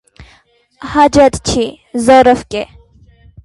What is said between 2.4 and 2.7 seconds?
կե: